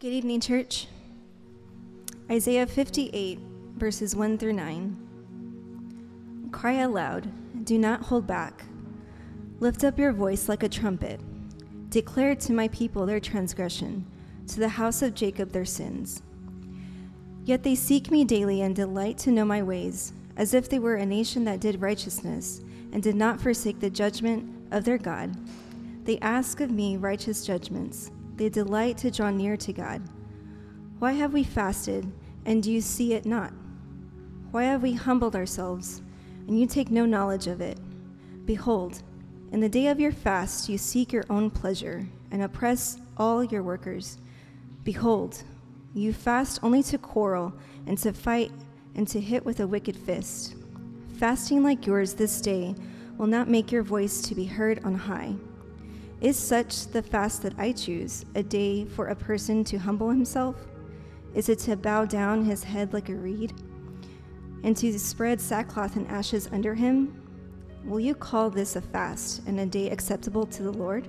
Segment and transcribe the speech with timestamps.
[0.00, 0.86] Good evening, church.
[2.30, 3.38] Isaiah 58,
[3.76, 6.48] verses 1 through 9.
[6.52, 7.30] Cry aloud,
[7.66, 8.64] do not hold back.
[9.58, 11.20] Lift up your voice like a trumpet.
[11.90, 14.06] Declare to my people their transgression,
[14.46, 16.22] to the house of Jacob their sins.
[17.44, 20.96] Yet they seek me daily and delight to know my ways, as if they were
[20.96, 22.62] a nation that did righteousness
[22.94, 25.36] and did not forsake the judgment of their God.
[26.06, 28.10] They ask of me righteous judgments
[28.40, 30.00] they delight to draw near to God.
[30.98, 32.10] Why have we fasted,
[32.46, 33.52] and do you see it not?
[34.50, 36.00] Why have we humbled ourselves,
[36.48, 37.78] and you take no knowledge of it?
[38.46, 39.02] Behold,
[39.52, 43.62] in the day of your fast you seek your own pleasure, and oppress all your
[43.62, 44.16] workers.
[44.84, 45.42] Behold,
[45.92, 47.52] you fast only to quarrel,
[47.86, 48.52] and to fight,
[48.94, 50.54] and to hit with a wicked fist.
[51.18, 52.74] Fasting like yours this day
[53.18, 55.34] will not make your voice to be heard on high.
[56.20, 60.56] Is such the fast that I choose, a day for a person to humble himself?
[61.34, 63.54] Is it to bow down his head like a reed,
[64.62, 67.22] and to spread sackcloth and ashes under him?
[67.86, 71.08] Will you call this a fast and a day acceptable to the Lord?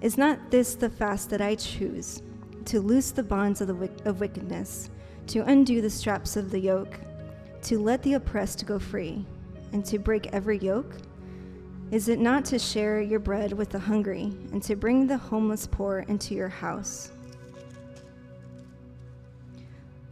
[0.00, 2.20] Is not this the fast that I choose,
[2.64, 4.90] to loose the bonds of, the, of wickedness,
[5.28, 6.98] to undo the straps of the yoke,
[7.62, 9.24] to let the oppressed go free,
[9.72, 10.96] and to break every yoke?
[11.90, 15.66] Is it not to share your bread with the hungry and to bring the homeless
[15.66, 17.10] poor into your house?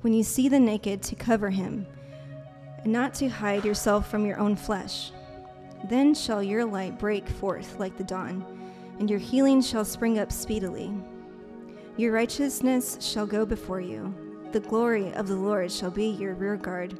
[0.00, 1.86] When you see the naked, to cover him,
[2.82, 5.12] and not to hide yourself from your own flesh.
[5.88, 8.44] Then shall your light break forth like the dawn,
[8.98, 10.92] and your healing shall spring up speedily.
[11.96, 14.12] Your righteousness shall go before you,
[14.50, 16.98] the glory of the Lord shall be your rear guard.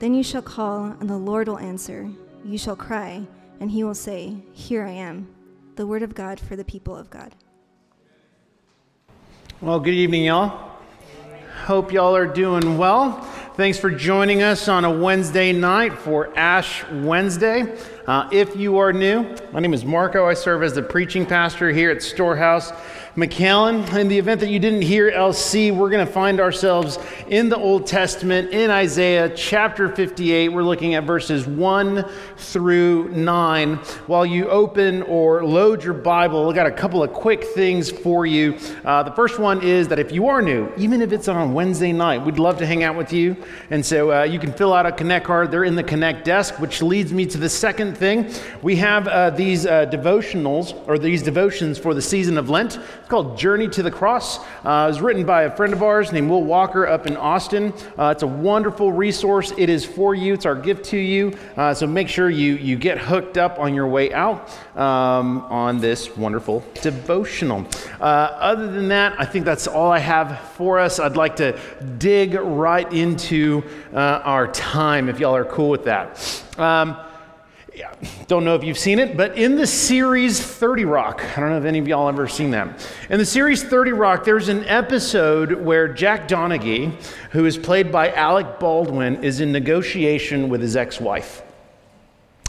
[0.00, 2.10] Then you shall call, and the Lord will answer.
[2.44, 3.24] You shall cry,
[3.60, 5.28] and he will say, Here I am,
[5.76, 7.34] the word of God for the people of God.
[9.60, 10.72] Well, good evening, y'all.
[11.64, 13.22] Hope y'all are doing well.
[13.56, 17.78] Thanks for joining us on a Wednesday night for Ash Wednesday.
[18.06, 20.26] Uh, if you are new, my name is Marco.
[20.26, 22.72] I serve as the preaching pastor here at Storehouse
[23.16, 23.96] McAllen.
[23.96, 26.98] In the event that you didn't hear LC, we're going to find ourselves
[27.28, 30.48] in the Old Testament in Isaiah chapter 58.
[30.48, 32.04] We're looking at verses 1
[32.36, 33.76] through 9.
[34.08, 38.26] While you open or load your Bible, I've got a couple of quick things for
[38.26, 38.58] you.
[38.84, 41.92] Uh, the first one is that if you are new, even if it's on Wednesday
[41.92, 43.36] night, we'd love to hang out with you.
[43.70, 45.52] And so uh, you can fill out a Connect card.
[45.52, 48.32] They're in the Connect desk, which leads me to the second thing.
[48.60, 52.80] We have uh, these uh, devotionals or these devotions for the season of Lent.
[53.04, 54.38] It's called Journey to the Cross.
[54.38, 57.74] Uh, it was written by a friend of ours named Will Walker up in Austin.
[57.98, 59.52] Uh, it's a wonderful resource.
[59.58, 60.32] It is for you.
[60.32, 61.36] It's our gift to you.
[61.54, 65.80] Uh, so make sure you, you get hooked up on your way out um, on
[65.80, 67.66] this wonderful devotional.
[68.00, 70.98] Uh, other than that, I think that's all I have for us.
[70.98, 71.60] I'd like to
[71.98, 76.42] dig right into uh, our time if y'all are cool with that.
[76.56, 76.96] Um,
[77.74, 77.92] yeah,
[78.28, 81.58] don't know if you've seen it, but in the series 30 Rock, I don't know
[81.58, 82.88] if any of y'all ever seen that.
[83.10, 86.92] In the series 30 Rock, there's an episode where Jack Donaghy,
[87.30, 91.42] who is played by Alec Baldwin, is in negotiation with his ex wife.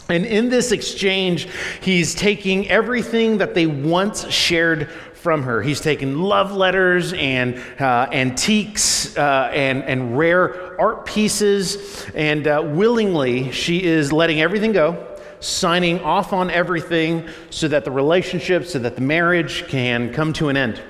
[0.08, 1.48] And in this exchange,
[1.80, 5.60] he's taking everything that they once shared from her.
[5.60, 12.62] He's taken love letters and uh, antiques uh, and, and rare art pieces, and uh,
[12.64, 15.15] willingly, she is letting everything go
[15.46, 20.48] signing off on everything so that the relationship, so that the marriage can come to
[20.48, 20.82] an end.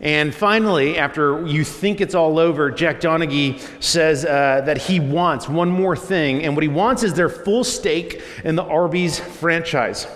[0.00, 5.48] And finally, after you think it's all over, Jack Donaghy says uh, that he wants
[5.48, 6.44] one more thing.
[6.44, 10.06] And what he wants is their full stake in the Arby's franchise.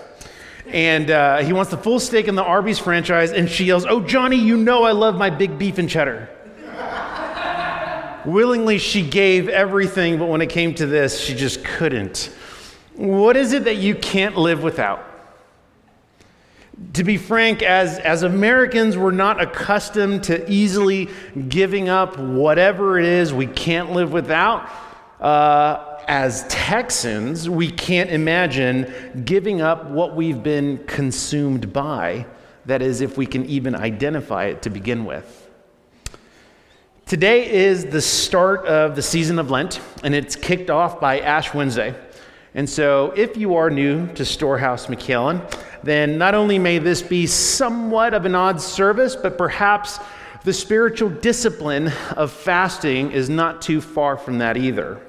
[0.66, 3.32] And uh, he wants the full stake in the Arby's franchise.
[3.32, 6.28] And she yells, Oh, Johnny, you know I love my big beef and cheddar.
[8.26, 12.30] Willingly, she gave everything, but when it came to this, she just couldn't.
[13.00, 15.02] What is it that you can't live without?
[16.92, 21.08] To be frank, as, as Americans, we're not accustomed to easily
[21.48, 24.68] giving up whatever it is we can't live without.
[25.18, 32.26] Uh, as Texans, we can't imagine giving up what we've been consumed by.
[32.66, 35.48] That is, if we can even identify it to begin with.
[37.06, 41.54] Today is the start of the season of Lent, and it's kicked off by Ash
[41.54, 41.94] Wednesday.
[42.54, 45.41] And so, if you are new to Storehouse McAllen,
[45.84, 50.00] then not only may this be somewhat of an odd service, but perhaps
[50.42, 55.00] the spiritual discipline of fasting is not too far from that either.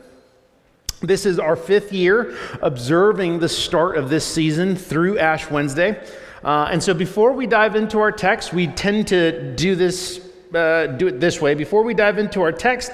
[1.02, 6.00] This is our fifth year observing the start of this season through Ash Wednesday.
[6.44, 10.22] Uh, and so, before we dive into our text, we tend to do this
[10.54, 11.54] uh, do it this way.
[11.54, 12.92] Before we dive into our text,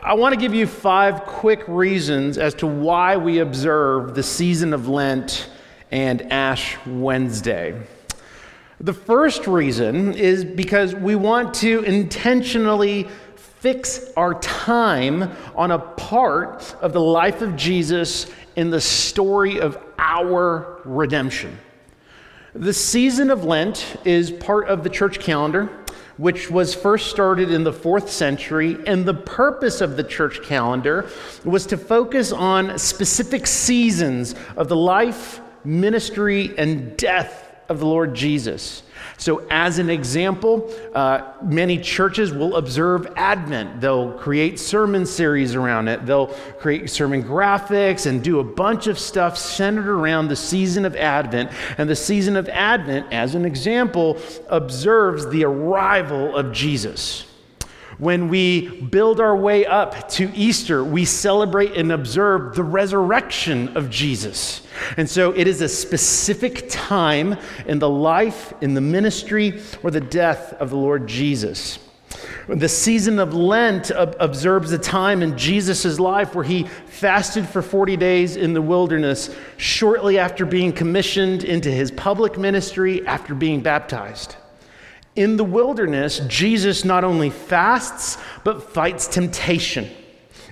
[0.00, 4.72] I want to give you five quick reasons as to why we observe the season
[4.72, 5.50] of Lent
[5.90, 7.82] and Ash Wednesday.
[8.78, 16.76] The first reason is because we want to intentionally fix our time on a part
[16.80, 21.58] of the life of Jesus in the story of our redemption.
[22.54, 25.77] The season of Lent is part of the church calendar,
[26.18, 28.76] which was first started in the fourth century.
[28.86, 31.08] And the purpose of the church calendar
[31.44, 38.14] was to focus on specific seasons of the life, ministry, and death of the Lord
[38.14, 38.82] Jesus.
[39.16, 43.80] So, as an example, uh, many churches will observe Advent.
[43.80, 46.28] They'll create sermon series around it, they'll
[46.58, 51.50] create sermon graphics and do a bunch of stuff centered around the season of Advent.
[51.78, 54.18] And the season of Advent, as an example,
[54.48, 57.27] observes the arrival of Jesus.
[57.98, 63.90] When we build our way up to Easter, we celebrate and observe the resurrection of
[63.90, 64.62] Jesus.
[64.96, 67.36] And so it is a specific time
[67.66, 71.80] in the life, in the ministry, or the death of the Lord Jesus.
[72.48, 77.96] The season of Lent observes a time in Jesus' life where he fasted for 40
[77.96, 84.36] days in the wilderness shortly after being commissioned into his public ministry after being baptized.
[85.18, 89.90] In the wilderness, Jesus not only fasts, but fights temptation.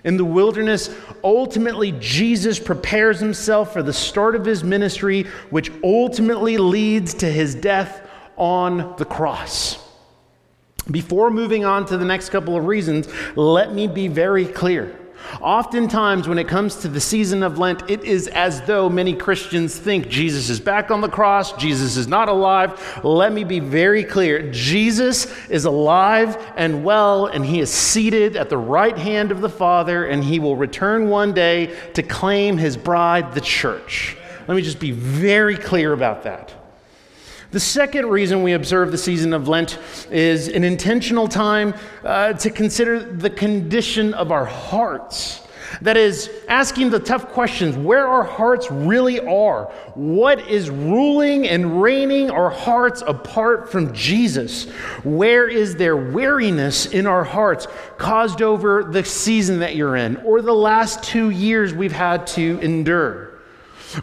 [0.02, 0.92] In the wilderness,
[1.22, 7.54] ultimately, Jesus prepares himself for the start of his ministry, which ultimately leads to his
[7.54, 9.78] death on the cross.
[10.90, 14.98] Before moving on to the next couple of reasons, let me be very clear.
[15.40, 19.76] Oftentimes, when it comes to the season of Lent, it is as though many Christians
[19.76, 23.04] think Jesus is back on the cross, Jesus is not alive.
[23.04, 28.50] Let me be very clear Jesus is alive and well, and he is seated at
[28.50, 32.76] the right hand of the Father, and he will return one day to claim his
[32.76, 34.16] bride, the church.
[34.48, 36.52] Let me just be very clear about that.
[37.56, 39.78] The second reason we observe the season of Lent
[40.10, 41.72] is an intentional time
[42.04, 45.40] uh, to consider the condition of our hearts.
[45.80, 49.72] That is, asking the tough questions where our hearts really are.
[49.94, 54.68] What is ruling and reigning our hearts apart from Jesus?
[55.02, 60.42] Where is there weariness in our hearts caused over the season that you're in or
[60.42, 63.25] the last two years we've had to endure?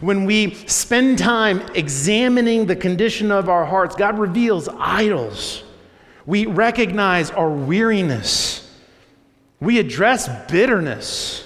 [0.00, 5.62] When we spend time examining the condition of our hearts, God reveals idols.
[6.26, 8.60] We recognize our weariness.
[9.60, 11.40] We address bitterness.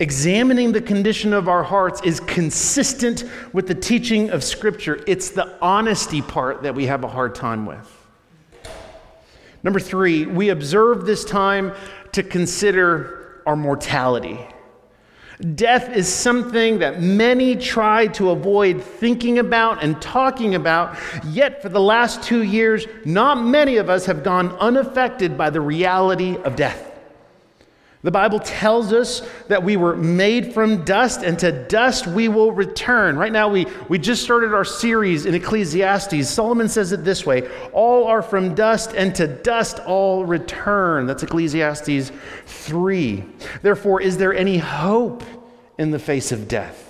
[0.00, 5.02] Examining the condition of our hearts is consistent with the teaching of Scripture.
[5.06, 7.94] It's the honesty part that we have a hard time with.
[9.62, 11.72] Number three, we observe this time
[12.12, 14.38] to consider our mortality.
[15.54, 21.68] Death is something that many try to avoid thinking about and talking about, yet, for
[21.68, 26.56] the last two years, not many of us have gone unaffected by the reality of
[26.56, 26.87] death.
[28.02, 32.52] The Bible tells us that we were made from dust, and to dust we will
[32.52, 33.18] return.
[33.18, 36.28] Right now, we, we just started our series in Ecclesiastes.
[36.28, 41.06] Solomon says it this way All are from dust, and to dust all return.
[41.06, 42.12] That's Ecclesiastes
[42.46, 43.24] 3.
[43.62, 45.24] Therefore, is there any hope
[45.76, 46.84] in the face of death?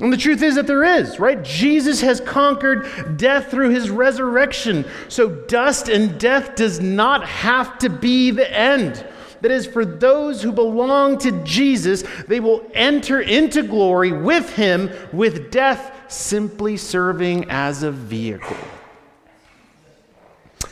[0.00, 1.42] And the truth is that there is, right?
[1.42, 4.84] Jesus has conquered death through his resurrection.
[5.08, 9.06] So dust and death does not have to be the end.
[9.44, 14.90] That is, for those who belong to Jesus, they will enter into glory with him,
[15.12, 18.56] with death simply serving as a vehicle.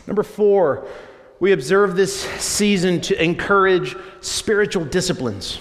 [0.07, 0.87] Number four,
[1.38, 5.61] we observe this season to encourage spiritual disciplines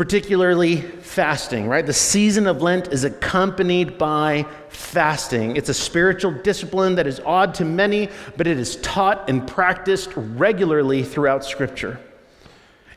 [0.00, 1.84] particularly fasting, right?
[1.84, 5.56] The season of Lent is accompanied by fasting.
[5.56, 10.08] It's a spiritual discipline that is odd to many, but it is taught and practiced
[10.16, 12.00] regularly throughout Scripture.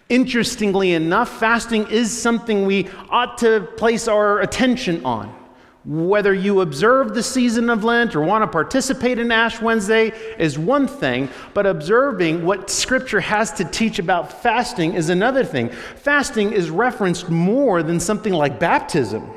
[0.07, 5.42] Interestingly enough, fasting is something we ought to place our attention on.
[5.85, 10.57] Whether you observe the season of Lent or want to participate in Ash Wednesday is
[10.57, 15.69] one thing, but observing what Scripture has to teach about fasting is another thing.
[15.69, 19.29] Fasting is referenced more than something like baptism,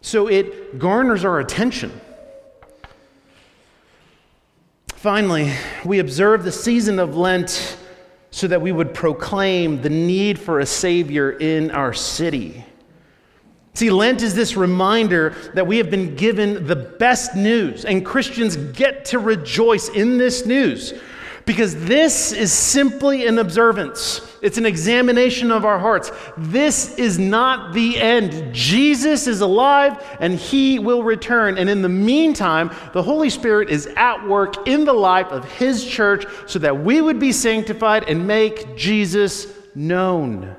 [0.00, 1.92] so it garners our attention.
[4.94, 5.52] Finally,
[5.84, 7.76] we observe the season of Lent
[8.30, 12.64] so that we would proclaim the need for a Savior in our city.
[13.76, 18.56] See, Lent is this reminder that we have been given the best news, and Christians
[18.56, 20.94] get to rejoice in this news
[21.44, 24.22] because this is simply an observance.
[24.40, 26.10] It's an examination of our hearts.
[26.38, 28.54] This is not the end.
[28.54, 31.58] Jesus is alive and he will return.
[31.58, 35.84] And in the meantime, the Holy Spirit is at work in the life of his
[35.84, 40.56] church so that we would be sanctified and make Jesus known.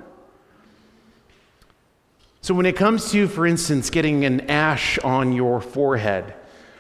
[2.48, 6.34] So, when it comes to, for instance, getting an ash on your forehead,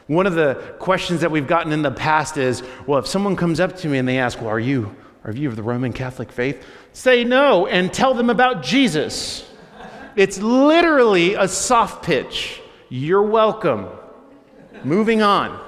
[0.06, 3.60] one of the questions that we've gotten in the past is well, if someone comes
[3.60, 4.96] up to me and they ask, well, are you,
[5.26, 6.64] are you of the Roman Catholic faith?
[6.94, 9.46] Say no and tell them about Jesus.
[10.16, 12.62] It's literally a soft pitch.
[12.88, 13.88] You're welcome.
[14.86, 15.62] Moving on.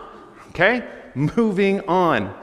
[0.52, 0.88] Okay?
[1.14, 2.34] Moving on.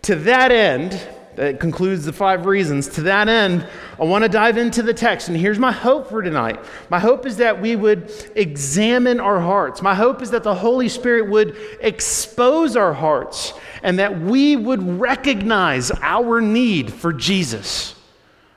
[0.00, 0.98] To that end,
[1.36, 2.88] that concludes the five reasons.
[2.88, 3.66] To that end,
[4.00, 5.28] I want to dive into the text.
[5.28, 6.58] And here's my hope for tonight.
[6.88, 9.82] My hope is that we would examine our hearts.
[9.82, 13.52] My hope is that the Holy Spirit would expose our hearts
[13.82, 17.94] and that we would recognize our need for Jesus.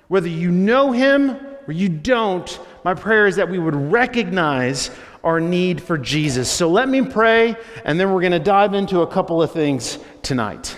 [0.08, 4.90] Whether you know him or you don't, my prayer is that we would recognize
[5.24, 6.50] our need for Jesus.
[6.50, 10.00] So let me pray, and then we're going to dive into a couple of things
[10.22, 10.78] tonight.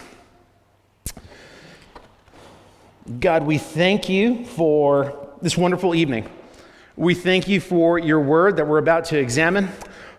[3.19, 6.29] God, we thank you for this wonderful evening.
[6.95, 9.69] We thank you for your word that we're about to examine.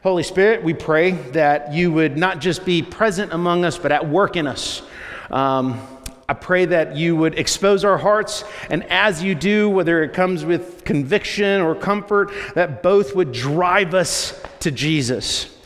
[0.03, 4.09] Holy Spirit, we pray that you would not just be present among us, but at
[4.09, 4.83] work in us.
[5.31, 5.81] Um,
[6.29, 10.45] I pray that you would expose our hearts, and as you do, whether it comes
[10.45, 15.57] with conviction or comfort, that both would drive us to Jesus.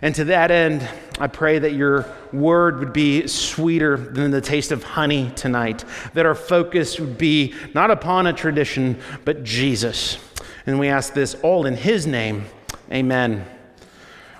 [0.00, 4.72] And to that end, I pray that your word would be sweeter than the taste
[4.72, 5.84] of honey tonight,
[6.14, 10.18] that our focus would be not upon a tradition, but Jesus.
[10.66, 12.46] And we ask this all in his name.
[12.90, 13.44] Amen.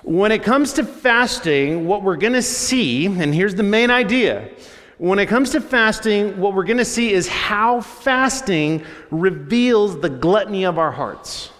[0.03, 4.49] When it comes to fasting, what we're going to see, and here's the main idea
[4.97, 10.09] when it comes to fasting, what we're going to see is how fasting reveals the
[10.09, 11.52] gluttony of our hearts.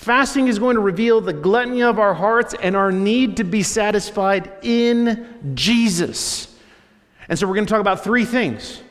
[0.00, 3.62] Fasting is going to reveal the gluttony of our hearts and our need to be
[3.62, 6.56] satisfied in Jesus.
[7.28, 8.82] And so we're going to talk about three things.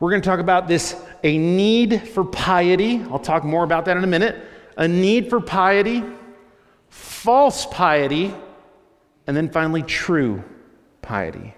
[0.00, 3.02] We're going to talk about this a need for piety.
[3.10, 4.42] I'll talk more about that in a minute.
[4.78, 6.02] A need for piety,
[6.88, 8.32] false piety,
[9.26, 10.42] and then finally true
[11.02, 11.53] piety.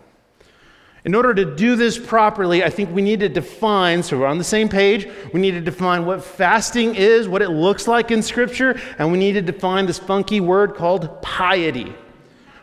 [1.06, 4.38] In order to do this properly, I think we need to define, so we're on
[4.38, 8.20] the same page, we need to define what fasting is, what it looks like in
[8.24, 11.94] Scripture, and we need to define this funky word called piety.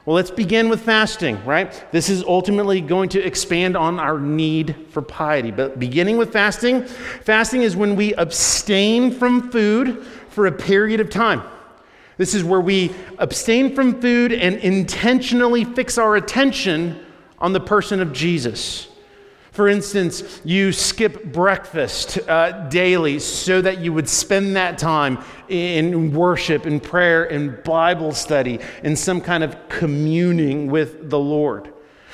[0.06, 1.72] Well, let's begin with fasting, right?
[1.94, 5.52] This is ultimately going to expand on our need for piety.
[5.52, 11.10] But beginning with fasting, fasting is when we abstain from food for a period of
[11.10, 11.44] time.
[12.18, 17.03] This is where we abstain from food and intentionally fix our attention
[17.44, 18.88] on the person of Jesus.
[19.52, 26.12] For instance, you skip breakfast uh, daily so that you would spend that time in
[26.14, 31.68] worship, in prayer, in Bible study, in some kind of communing with the Lord.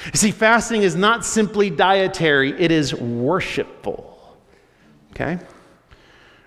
[0.05, 4.37] You see, fasting is not simply dietary, it is worshipful.
[5.11, 5.39] Okay?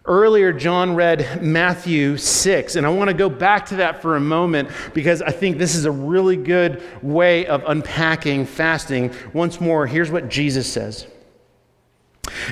[0.05, 4.21] Earlier, John read Matthew 6, and I want to go back to that for a
[4.21, 9.13] moment because I think this is a really good way of unpacking fasting.
[9.33, 11.07] Once more, here's what Jesus says.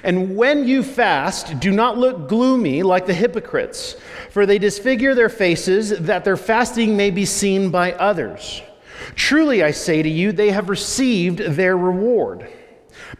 [0.04, 3.96] And when you fast, do not look gloomy like the hypocrites,
[4.30, 8.62] for they disfigure their faces that their fasting may be seen by others.
[9.16, 12.48] Truly, I say to you, they have received their reward.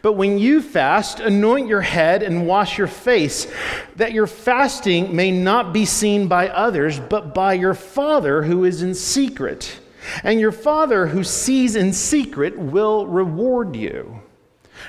[0.01, 3.51] But when you fast, anoint your head and wash your face,
[3.97, 8.81] that your fasting may not be seen by others, but by your Father who is
[8.81, 9.79] in secret.
[10.23, 14.21] And your Father who sees in secret will reward you.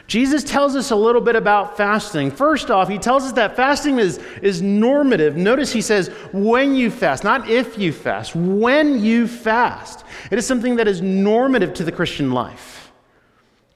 [0.07, 2.31] Jesus tells us a little bit about fasting.
[2.31, 5.37] First off, he tells us that fasting is, is normative.
[5.37, 10.05] Notice he says, when you fast, not if you fast, when you fast.
[10.31, 12.82] It is something that is normative to the Christian life.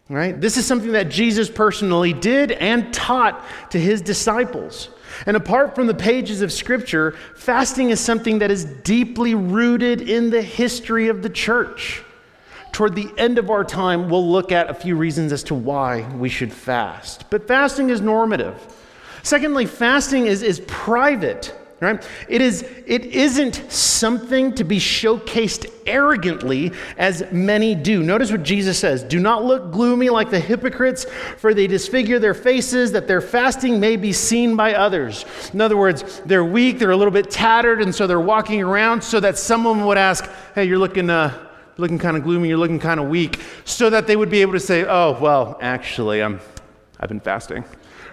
[0.09, 0.41] Right?
[0.41, 4.89] This is something that Jesus personally did and taught to his disciples.
[5.27, 10.31] And apart from the pages of Scripture, fasting is something that is deeply rooted in
[10.31, 12.03] the history of the church.
[12.71, 16.07] Toward the end of our time, we'll look at a few reasons as to why
[16.15, 17.29] we should fast.
[17.31, 18.55] But fasting is normative.
[19.23, 21.53] Secondly, fasting is, is private.
[21.81, 22.09] Right?
[22.29, 28.03] It, is, it isn't something to be showcased arrogantly as many do.
[28.03, 31.05] Notice what Jesus says Do not look gloomy like the hypocrites,
[31.37, 35.25] for they disfigure their faces that their fasting may be seen by others.
[35.53, 39.03] In other words, they're weak, they're a little bit tattered, and so they're walking around
[39.03, 42.79] so that someone would ask, Hey, you're looking, uh, looking kind of gloomy, you're looking
[42.79, 46.41] kind of weak, so that they would be able to say, Oh, well, actually, I'm,
[46.99, 47.65] I've been fasting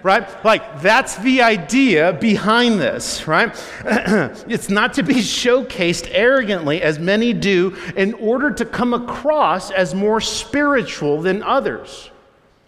[0.04, 0.46] right?
[0.46, 3.50] Like, that's the idea behind this, right?
[3.86, 9.96] it's not to be showcased arrogantly, as many do, in order to come across as
[9.96, 12.12] more spiritual than others.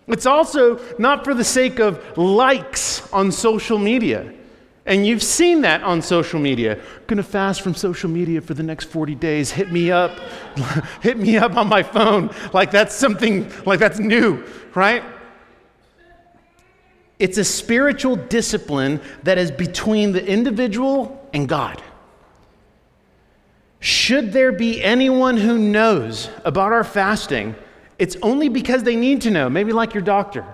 [0.08, 4.34] It's also not for the sake of likes on social media.
[4.86, 6.80] And you've seen that on social media.
[7.08, 9.50] Gonna fast from social media for the next 40 days.
[9.50, 10.20] Hit me up.
[11.02, 12.30] Hit me up on my phone.
[12.54, 14.44] Like that's something, like that's new,
[14.76, 15.04] right?
[17.18, 21.82] It's a spiritual discipline that is between the individual and God.
[23.80, 27.56] Should there be anyone who knows about our fasting,
[27.98, 30.46] it's only because they need to know, maybe like your doctor,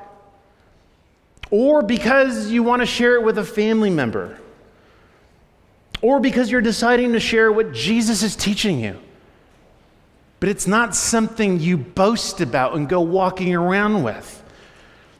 [1.49, 4.37] or because you want to share it with a family member,
[6.01, 8.99] or because you're deciding to share what Jesus is teaching you.
[10.39, 14.40] But it's not something you boast about and go walking around with.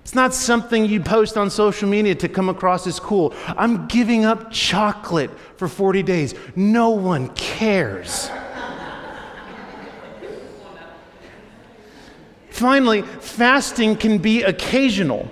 [0.04, 3.34] It's not something you post on social media to come across as cool.
[3.48, 6.34] I'm giving up chocolate for 40 days.
[6.56, 8.30] No one cares.
[12.50, 15.32] Finally, fasting can be occasional.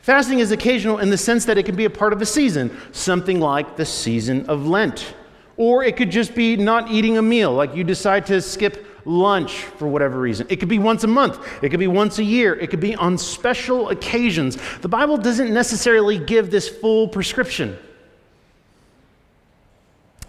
[0.00, 2.76] Fasting is occasional in the sense that it can be a part of a season,
[2.92, 5.14] something like the season of Lent.
[5.56, 9.64] Or it could just be not eating a meal, like you decide to skip lunch
[9.64, 10.46] for whatever reason.
[10.50, 12.94] It could be once a month, it could be once a year, it could be
[12.94, 14.58] on special occasions.
[14.80, 17.76] The Bible doesn't necessarily give this full prescription.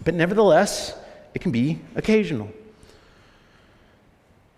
[0.03, 0.96] But nevertheless,
[1.34, 2.50] it can be occasional.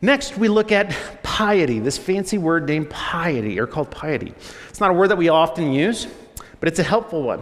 [0.01, 4.33] Next, we look at piety, this fancy word named piety, or called piety.
[4.69, 6.07] It's not a word that we often use,
[6.59, 7.41] but it's a helpful one.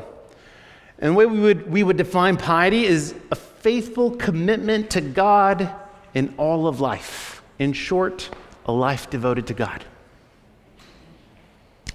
[0.99, 5.73] And the way we would, we would define piety is a faithful commitment to God
[6.15, 7.43] in all of life.
[7.59, 8.31] In short,
[8.65, 9.85] a life devoted to God.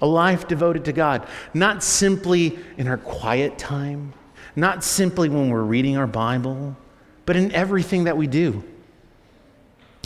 [0.01, 4.15] A life devoted to God, not simply in our quiet time,
[4.55, 6.77] not simply when we're reading our Bible,
[7.27, 8.63] but in everything that we do.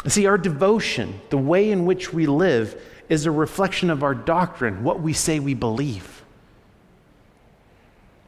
[0.06, 4.82] See, our devotion, the way in which we live, is a reflection of our doctrine,
[4.82, 6.22] what we say we believe.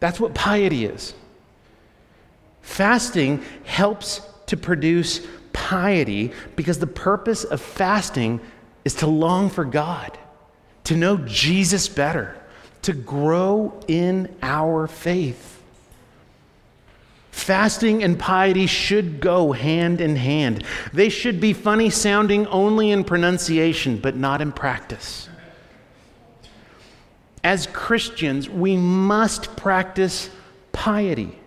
[0.00, 1.14] That's what piety is.
[2.62, 8.40] Fasting helps to produce piety because the purpose of fasting
[8.84, 10.16] is to long for God,
[10.84, 12.36] to know Jesus better,
[12.82, 15.62] to grow in our faith.
[17.30, 20.62] Fasting and piety should go hand in hand.
[20.92, 25.28] They should be funny sounding only in pronunciation, but not in practice.
[27.42, 30.28] As Christians, we must practice
[30.72, 31.38] piety.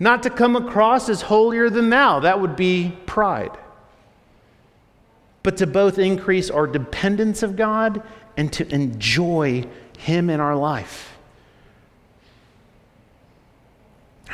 [0.00, 3.56] Not to come across as holier than thou, that would be pride.
[5.42, 8.02] But to both increase our dependence of God
[8.36, 9.66] and to enjoy
[9.98, 11.10] Him in our life.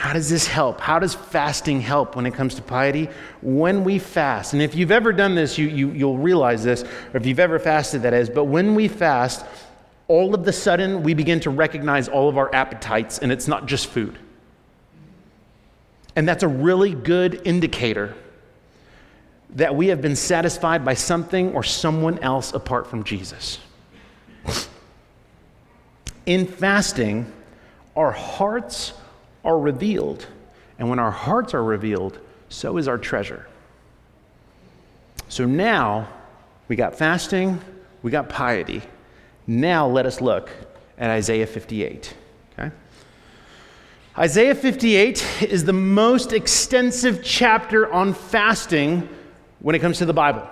[0.01, 0.81] How does this help?
[0.81, 3.11] How does fasting help when it comes to piety?
[3.43, 7.19] When we fast, and if you've ever done this, you, you, you'll realize this, or
[7.19, 9.45] if you've ever fasted, that is, but when we fast,
[10.09, 13.67] all of the sudden we begin to recognize all of our appetites, and it's not
[13.67, 14.19] just food.
[16.16, 18.14] And that's a really good indicator
[19.51, 23.59] that we have been satisfied by something or someone else apart from Jesus.
[26.27, 27.31] In fasting,
[27.96, 28.92] our hearts
[29.44, 30.27] are revealed.
[30.79, 32.18] And when our hearts are revealed,
[32.49, 33.46] so is our treasure.
[35.29, 36.09] So now
[36.68, 37.61] we got fasting,
[38.03, 38.83] we got piety.
[39.46, 40.51] Now let us look
[40.99, 42.14] at Isaiah 58.
[44.21, 49.09] Isaiah 58 is the most extensive chapter on fasting
[49.61, 50.47] when it comes to the Bible.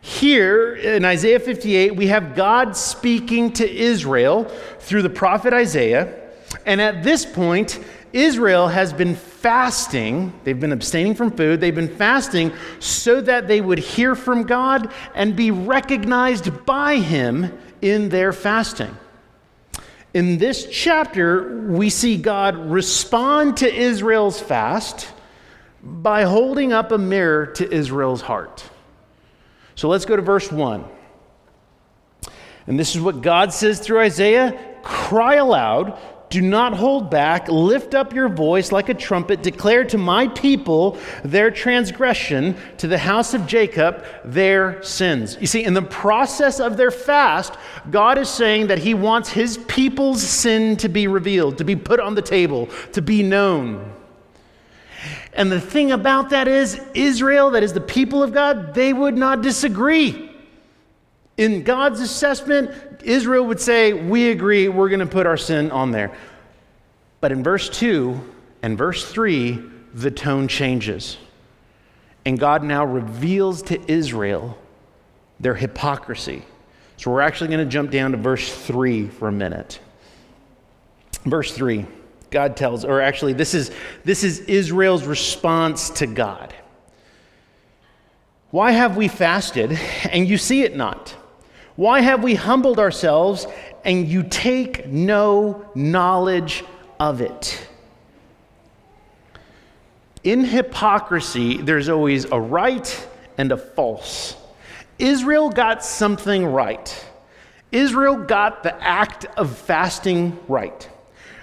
[0.00, 4.44] Here in Isaiah 58, we have God speaking to Israel
[4.78, 6.14] through the prophet Isaiah.
[6.66, 7.80] And at this point,
[8.12, 10.32] Israel has been fasting.
[10.44, 11.60] They've been abstaining from food.
[11.60, 17.58] They've been fasting so that they would hear from God and be recognized by Him
[17.82, 18.96] in their fasting.
[20.14, 25.08] In this chapter, we see God respond to Israel's fast
[25.82, 28.64] by holding up a mirror to Israel's heart.
[29.74, 30.84] So let's go to verse 1.
[32.68, 35.98] And this is what God says through Isaiah Cry aloud,
[36.34, 37.46] Do not hold back.
[37.46, 39.40] Lift up your voice like a trumpet.
[39.40, 45.38] Declare to my people their transgression, to the house of Jacob their sins.
[45.40, 47.54] You see, in the process of their fast,
[47.88, 52.00] God is saying that He wants His people's sin to be revealed, to be put
[52.00, 53.92] on the table, to be known.
[55.34, 59.16] And the thing about that is, Israel, that is the people of God, they would
[59.16, 60.33] not disagree.
[61.36, 62.70] In God's assessment,
[63.02, 66.16] Israel would say, We agree, we're going to put our sin on there.
[67.20, 68.20] But in verse 2
[68.62, 69.62] and verse 3,
[69.94, 71.16] the tone changes.
[72.24, 74.58] And God now reveals to Israel
[75.40, 76.44] their hypocrisy.
[76.96, 79.80] So we're actually going to jump down to verse 3 for a minute.
[81.24, 81.86] Verse 3.
[82.30, 83.70] God tells, or actually, this is,
[84.04, 86.52] this is Israel's response to God.
[88.50, 89.72] Why have we fasted
[90.10, 91.14] and you see it not?
[91.76, 93.46] Why have we humbled ourselves
[93.84, 96.64] and you take no knowledge
[97.00, 97.66] of it?
[100.22, 104.36] In hypocrisy, there's always a right and a false.
[104.98, 107.04] Israel got something right.
[107.72, 110.88] Israel got the act of fasting right.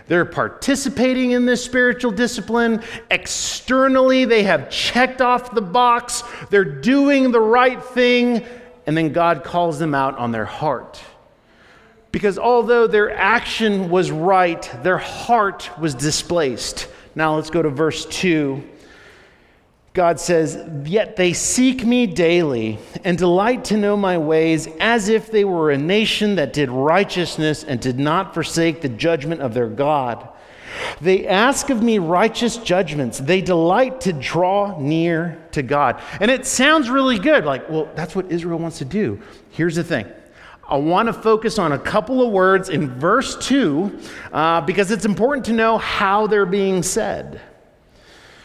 [0.08, 2.84] They're participating in this spiritual discipline.
[3.12, 6.24] Externally, they have checked off the box.
[6.50, 8.46] They're doing the right thing.
[8.91, 11.01] And then God calls them out on their heart.
[12.12, 16.89] Because although their action was right, their heart was displaced.
[17.15, 18.62] Now let's go to verse 2.
[19.93, 25.32] God says, Yet they seek me daily and delight to know my ways, as if
[25.32, 29.69] they were a nation that did righteousness and did not forsake the judgment of their
[29.69, 30.27] God.
[30.99, 33.19] They ask of me righteous judgments.
[33.19, 36.01] They delight to draw near to God.
[36.19, 37.45] And it sounds really good.
[37.45, 39.21] Like, well, that's what Israel wants to do.
[39.51, 40.12] Here's the thing
[40.67, 43.99] I want to focus on a couple of words in verse 2
[44.31, 47.41] uh, because it's important to know how they're being said.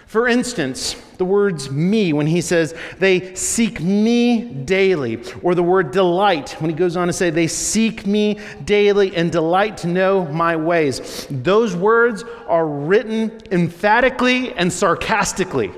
[0.06, 5.90] For instance, the words me when he says they seek me daily, or the word
[5.90, 10.24] delight when he goes on to say they seek me daily and delight to know
[10.26, 11.26] my ways.
[11.30, 15.72] Those words are written emphatically and sarcastically.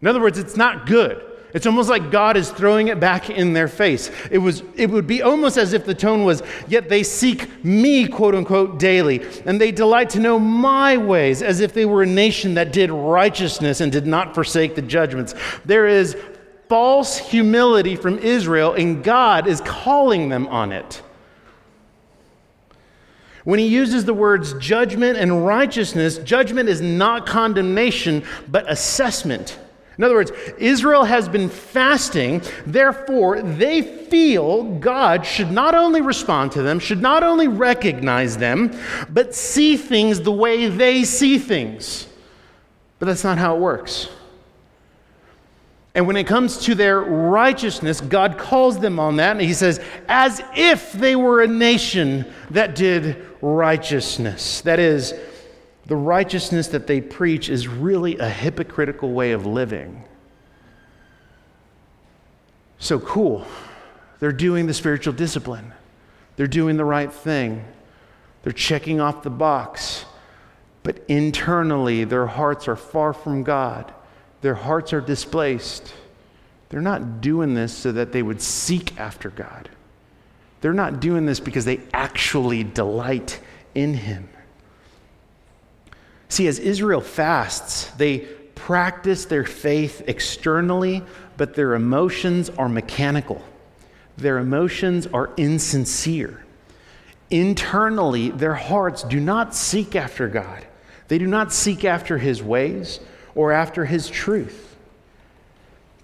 [0.00, 1.31] In other words, it's not good.
[1.54, 4.10] It's almost like God is throwing it back in their face.
[4.30, 8.08] It, was, it would be almost as if the tone was, Yet they seek me,
[8.08, 12.06] quote unquote, daily, and they delight to know my ways, as if they were a
[12.06, 15.34] nation that did righteousness and did not forsake the judgments.
[15.64, 16.16] There is
[16.68, 21.02] false humility from Israel, and God is calling them on it.
[23.44, 29.58] When he uses the words judgment and righteousness, judgment is not condemnation, but assessment.
[29.98, 36.52] In other words, Israel has been fasting, therefore, they feel God should not only respond
[36.52, 38.74] to them, should not only recognize them,
[39.10, 42.06] but see things the way they see things.
[42.98, 44.08] But that's not how it works.
[45.94, 49.78] And when it comes to their righteousness, God calls them on that, and He says,
[50.08, 54.62] as if they were a nation that did righteousness.
[54.62, 55.12] That is,
[55.86, 60.04] the righteousness that they preach is really a hypocritical way of living.
[62.78, 63.46] So cool.
[64.20, 65.72] They're doing the spiritual discipline,
[66.36, 67.64] they're doing the right thing,
[68.42, 70.04] they're checking off the box.
[70.84, 73.92] But internally, their hearts are far from God.
[74.40, 75.94] Their hearts are displaced.
[76.68, 79.68] They're not doing this so that they would seek after God.
[80.60, 83.38] They're not doing this because they actually delight
[83.74, 84.28] in Him.
[86.32, 88.20] See, as Israel fasts, they
[88.54, 91.02] practice their faith externally,
[91.36, 93.44] but their emotions are mechanical.
[94.16, 96.42] Their emotions are insincere.
[97.28, 100.66] Internally, their hearts do not seek after God.
[101.08, 103.00] They do not seek after His ways
[103.34, 104.74] or after His truth.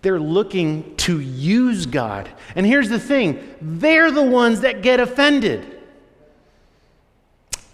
[0.03, 2.29] They're looking to use God.
[2.55, 5.78] And here's the thing they're the ones that get offended.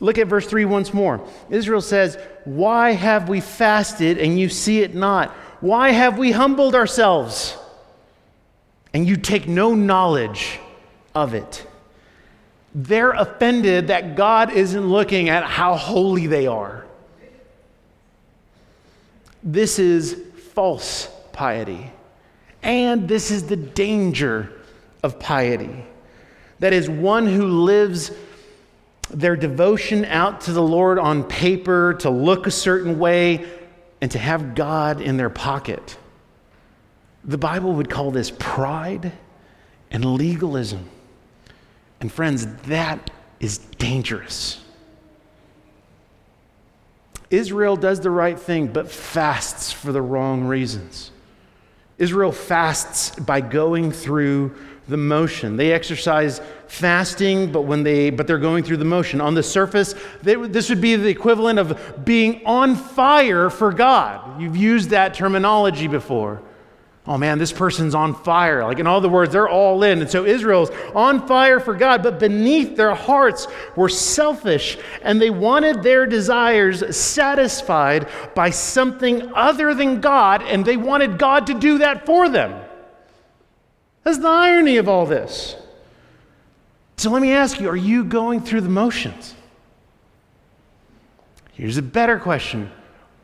[0.04, 1.26] Look at verse 3 once more.
[1.48, 5.30] Israel says, Why have we fasted and you see it not?
[5.62, 7.56] Why have we humbled ourselves
[8.92, 10.60] and you take no knowledge
[11.14, 11.66] of it?
[12.74, 16.84] They're offended that God isn't looking at how holy they are.
[19.42, 20.20] This is
[20.52, 21.90] false piety.
[22.62, 24.52] And this is the danger
[25.02, 25.86] of piety.
[26.58, 28.10] That is, one who lives
[29.10, 33.46] their devotion out to the Lord on paper, to look a certain way,
[34.00, 35.96] and to have God in their pocket.
[37.24, 39.12] The Bible would call this pride
[39.90, 40.88] and legalism.
[42.00, 44.60] And friends, that is dangerous.
[47.30, 51.10] Israel does the right thing, but fasts for the wrong reasons.
[51.98, 54.54] Israel fasts by going through
[54.88, 55.56] the motion.
[55.56, 59.20] They exercise fasting, but when they but they're going through the motion.
[59.20, 64.40] On the surface, they, this would be the equivalent of being on fire for God.
[64.40, 66.42] You've used that terminology before
[67.06, 68.64] oh man, this person's on fire.
[68.64, 70.00] Like, in all the words, they're all in.
[70.00, 73.46] And so Israel's on fire for God, but beneath their hearts
[73.76, 80.76] were selfish and they wanted their desires satisfied by something other than God, and they
[80.76, 82.62] wanted God to do that for them.
[84.02, 85.56] That's the irony of all this.
[86.96, 89.34] So let me ask you are you going through the motions?
[91.52, 92.70] Here's a better question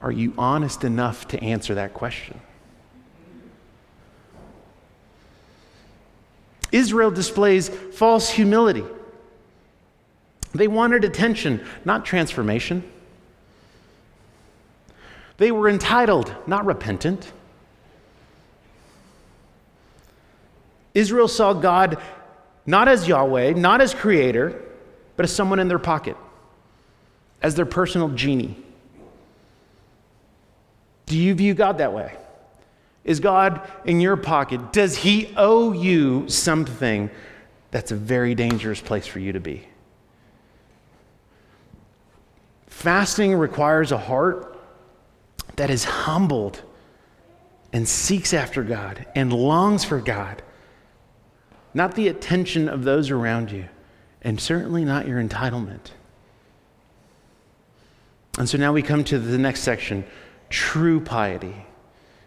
[0.01, 2.41] Are you honest enough to answer that question?
[6.73, 8.85] Israel displays false humility.
[10.53, 12.89] They wanted attention, not transformation.
[15.37, 17.33] They were entitled, not repentant.
[20.93, 22.01] Israel saw God
[22.67, 24.61] not as Yahweh, not as creator,
[25.17, 26.17] but as someone in their pocket,
[27.43, 28.57] as their personal genie.
[31.07, 32.15] Do you view God that way?
[33.05, 34.73] Is God in your pocket?
[34.73, 37.11] Does He owe you something?
[37.71, 39.67] That's a very dangerous place for you to be.
[42.67, 44.59] Fasting requires a heart
[45.57, 46.63] that is humbled
[47.73, 50.43] and seeks after God and longs for God,
[51.75, 53.69] not the attention of those around you,
[54.23, 55.91] and certainly not your entitlement.
[58.39, 60.05] And so now we come to the next section
[60.49, 61.55] true piety.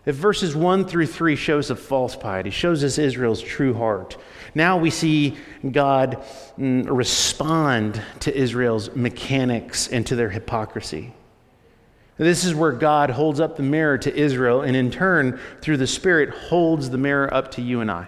[0.06, 4.17] If verses 1 through 3 shows a false piety, shows us Israel's true heart.
[4.53, 5.38] Now we see
[5.69, 6.23] God
[6.58, 11.13] mm, respond to Israel's mechanics and to their hypocrisy.
[12.17, 15.88] This is where God holds up the mirror to Israel, and in turn, through the
[15.88, 18.08] Spirit, holds the mirror up to you and I.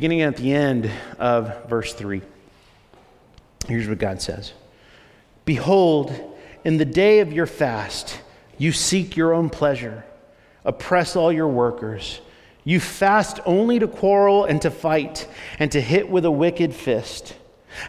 [0.00, 2.22] Beginning at the end of verse 3,
[3.68, 4.54] here's what God says
[5.44, 6.10] Behold,
[6.64, 8.18] in the day of your fast,
[8.56, 10.02] you seek your own pleasure,
[10.64, 12.22] oppress all your workers.
[12.64, 17.36] You fast only to quarrel and to fight and to hit with a wicked fist.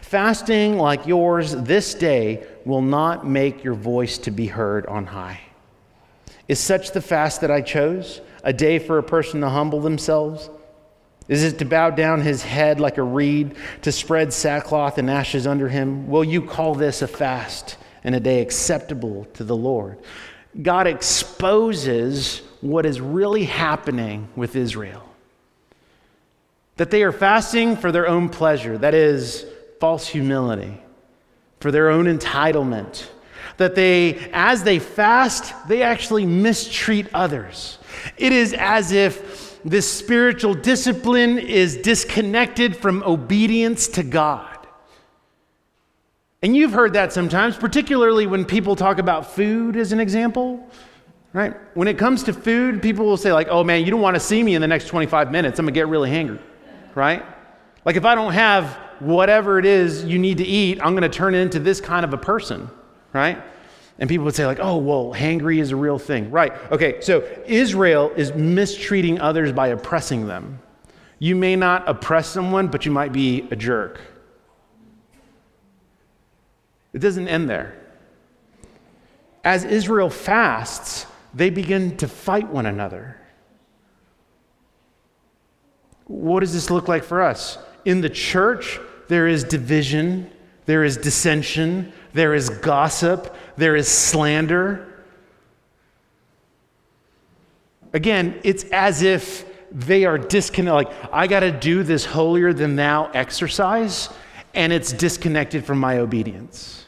[0.02, 5.40] Fasting like yours this day will not make your voice to be heard on high.
[6.46, 10.50] Is such the fast that I chose, a day for a person to humble themselves?
[11.28, 15.46] Is it to bow down his head like a reed, to spread sackcloth and ashes
[15.46, 16.08] under him?
[16.08, 19.98] Will you call this a fast and a day acceptable to the Lord?
[20.60, 25.02] God exposes what is really happening with Israel.
[26.76, 29.46] That they are fasting for their own pleasure, that is,
[29.80, 30.80] false humility,
[31.60, 33.06] for their own entitlement.
[33.58, 37.78] That they, as they fast, they actually mistreat others.
[38.16, 44.48] It is as if this spiritual discipline is disconnected from obedience to God.
[46.42, 50.68] And you've heard that sometimes, particularly when people talk about food as an example,
[51.32, 51.54] right?
[51.74, 54.20] When it comes to food, people will say, like, oh man, you don't want to
[54.20, 55.58] see me in the next 25 minutes.
[55.58, 56.40] I'm going to get really hangry,
[56.94, 57.24] right?
[57.84, 61.16] Like, if I don't have whatever it is you need to eat, I'm going to
[61.16, 62.68] turn into this kind of a person,
[63.12, 63.40] right?
[63.98, 66.30] And people would say, like, oh, well, hangry is a real thing.
[66.30, 66.52] Right.
[66.72, 70.60] Okay, so Israel is mistreating others by oppressing them.
[71.18, 74.00] You may not oppress someone, but you might be a jerk.
[76.92, 77.78] It doesn't end there.
[79.44, 83.16] As Israel fasts, they begin to fight one another.
[86.06, 87.58] What does this look like for us?
[87.84, 88.78] In the church,
[89.08, 90.30] there is division,
[90.66, 95.04] there is dissension, there is gossip, there is slander.
[97.92, 100.88] Again, it's as if they are disconnected.
[100.88, 104.08] Like, I got to do this holier than thou exercise,
[104.54, 106.81] and it's disconnected from my obedience.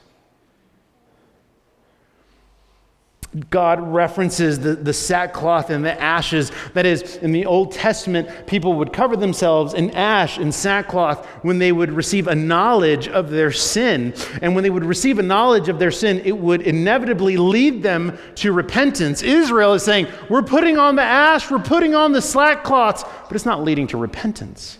[3.51, 6.53] God references the, the sackcloth and the ashes.
[6.75, 11.59] That is, in the Old Testament, people would cover themselves in ash and sackcloth when
[11.59, 14.15] they would receive a knowledge of their sin.
[14.41, 18.17] And when they would receive a knowledge of their sin, it would inevitably lead them
[18.37, 19.23] to repentance.
[19.23, 23.47] Israel is saying, We're putting on the ash, we're putting on the sackcloths, but it's
[23.47, 24.79] not leading to repentance.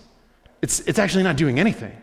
[0.61, 1.95] It's, it's actually not doing anything.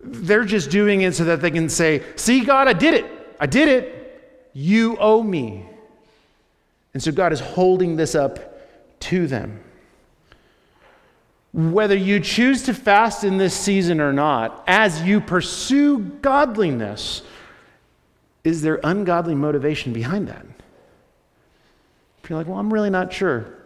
[0.00, 3.36] They're just doing it so that they can say, See, God, I did it.
[3.38, 4.05] I did it.
[4.58, 5.66] You owe me.
[6.94, 8.58] And so God is holding this up
[9.00, 9.60] to them.
[11.52, 17.20] Whether you choose to fast in this season or not, as you pursue godliness,
[18.44, 20.46] is there ungodly motivation behind that?
[22.24, 23.58] If you're like, well, I'm really not sure,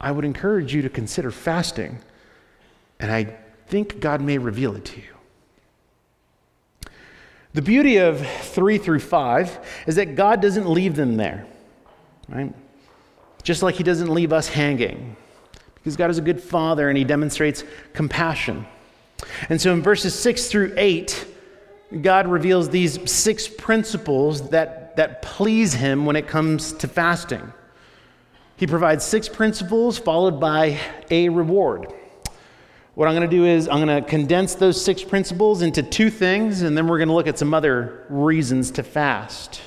[0.00, 1.98] I would encourage you to consider fasting.
[3.00, 5.15] And I think God may reveal it to you.
[7.56, 11.46] The beauty of three through five is that God doesn't leave them there,
[12.28, 12.52] right?
[13.42, 15.16] Just like He doesn't leave us hanging,
[15.76, 17.64] because God is a good Father and He demonstrates
[17.94, 18.66] compassion.
[19.48, 21.26] And so in verses six through eight,
[22.02, 27.54] God reveals these six principles that, that please Him when it comes to fasting.
[28.58, 30.78] He provides six principles followed by
[31.10, 31.90] a reward.
[32.96, 36.08] What I'm going to do is I'm going to condense those six principles into two
[36.08, 39.60] things, and then we're going to look at some other reasons to fast.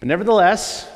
[0.00, 0.90] But nevertheless,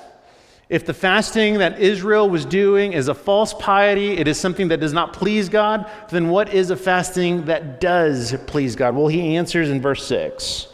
[0.71, 4.81] if the fasting that Israel was doing is a false piety, it is something that
[4.81, 8.97] does not please God, then what is a fasting that does please God?
[8.97, 10.69] Well, he answers in verse 6.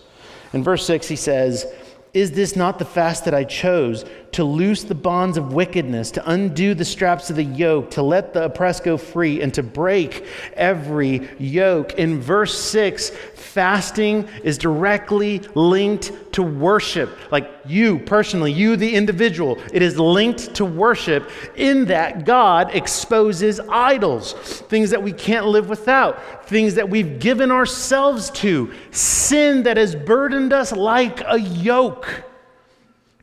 [0.53, 1.67] In verse 6, he says,
[2.13, 4.05] Is this not the fast that I chose?
[4.35, 8.33] To loose the bonds of wickedness, to undo the straps of the yoke, to let
[8.33, 11.95] the oppressed go free, and to break every yoke.
[11.95, 17.17] In verse 6, fasting is directly linked to worship.
[17.31, 23.61] Like you personally, you the individual, it is linked to worship in that God exposes
[23.61, 29.77] idols, things that we can't live without, things that we've given ourselves to, sin that
[29.77, 32.25] has burdened us like a yoke.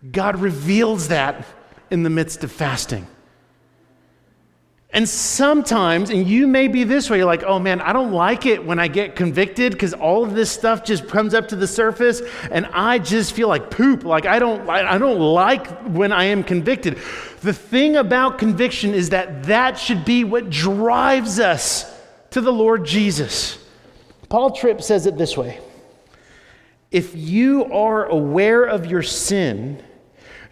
[0.10, 1.46] God reveals that
[1.92, 3.08] in the midst of fasting.
[4.94, 8.46] And sometimes, and you may be this way, you're like, oh man, I don't like
[8.46, 11.68] it when I get convicted because all of this stuff just comes up to the
[11.68, 14.04] surface and I just feel like poop.
[14.04, 16.98] Like I don't, I don't like when I am convicted.
[17.42, 21.86] The thing about conviction is that that should be what drives us
[22.32, 23.64] to the Lord Jesus.
[24.28, 25.60] Paul Tripp says it this way
[26.92, 29.82] If you are aware of your sin,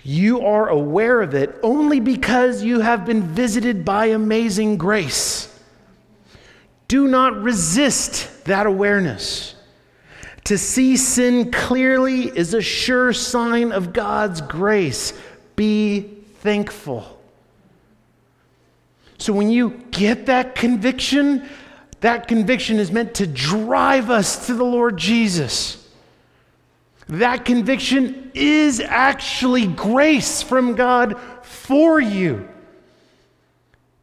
[0.03, 5.47] you are aware of it only because you have been visited by amazing grace.
[6.87, 9.55] Do not resist that awareness.
[10.45, 15.13] To see sin clearly is a sure sign of God's grace.
[15.55, 16.01] Be
[16.39, 17.19] thankful.
[19.19, 21.47] So, when you get that conviction,
[21.99, 25.88] that conviction is meant to drive us to the Lord Jesus
[27.09, 32.47] that conviction is actually grace from God for you.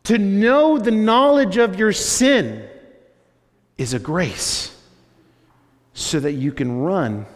[0.04, 2.68] To know the knowledge of your sin
[3.78, 4.76] is a grace
[5.94, 7.26] so that you can run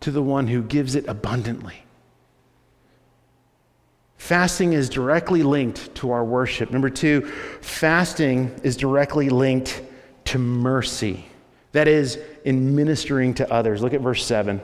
[0.00, 1.82] to the one who gives it abundantly.
[4.18, 6.72] Fasting is directly linked to our worship.
[6.72, 7.26] Number two,
[7.60, 9.82] fasting is directly linked
[10.24, 11.26] to mercy.
[11.70, 13.82] That is, in ministering to others.
[13.82, 14.60] Look at verse 7.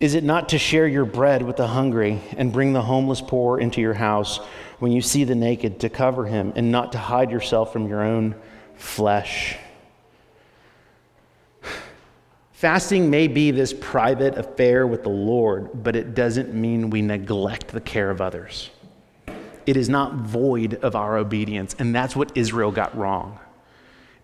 [0.00, 3.58] Is it not to share your bread with the hungry and bring the homeless poor
[3.58, 4.38] into your house
[4.78, 8.02] when you see the naked to cover him and not to hide yourself from your
[8.02, 8.36] own
[8.76, 9.56] flesh?
[12.52, 17.68] Fasting may be this private affair with the Lord, but it doesn't mean we neglect
[17.68, 18.70] the care of others.
[19.66, 23.38] It is not void of our obedience, and that's what Israel got wrong.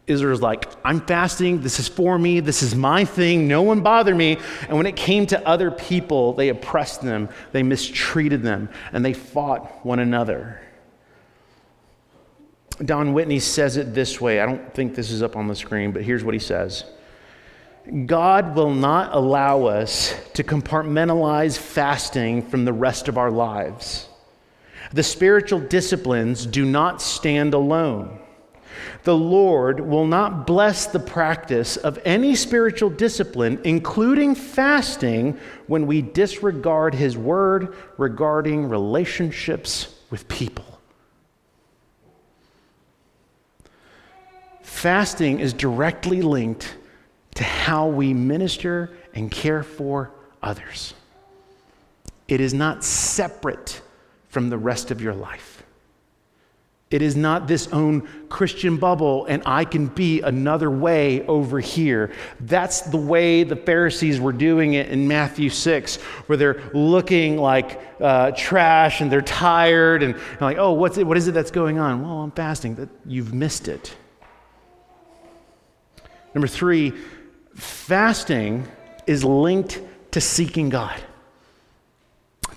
[0.07, 1.63] Israel's like, I'm fasting.
[1.63, 2.41] This is for me.
[2.41, 3.49] This is my thing.
[3.49, 4.39] No one bother me.
[4.69, 9.15] And when it came to other people, they oppressed them, they mistreated them, and they
[9.15, 10.61] fought one another.
[12.85, 14.41] Don Whitney says it this way.
[14.41, 16.85] I don't think this is up on the screen, but here's what he says
[18.07, 24.09] God will not allow us to compartmentalize fasting from the rest of our lives.
[24.93, 28.21] The spiritual disciplines do not stand alone.
[29.05, 36.03] The Lord will not bless the practice of any spiritual discipline, including fasting, when we
[36.03, 40.81] disregard His word regarding relationships with people.
[44.63, 46.77] Fasting is directly linked
[47.37, 50.11] to how we minister and care for
[50.43, 50.95] others.
[52.29, 53.81] It is not separate
[54.29, 55.54] from the rest of your life.
[56.95, 62.13] It is not this own Christian bubble, and I can be another way over here.
[62.39, 65.97] That's the way the Pharisees were doing it in Matthew 6,
[66.29, 71.05] where they're looking like uh, trash and they're tired and, and like, oh, what's it,
[71.05, 72.01] what is it that's going on?
[72.01, 72.77] Well, I'm fasting.
[72.77, 73.97] That You've missed it.
[76.33, 76.93] Number three,
[77.57, 78.69] fasting
[79.09, 79.81] is linked
[80.13, 81.03] to seeking God